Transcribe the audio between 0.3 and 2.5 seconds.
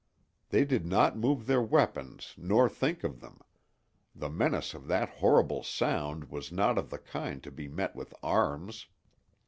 They did not move their weapons